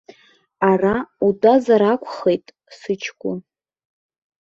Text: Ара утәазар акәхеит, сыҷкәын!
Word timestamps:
Ара 0.71 0.95
утәазар 1.27 1.81
акәхеит, 1.91 2.45
сыҷкәын! 2.77 3.39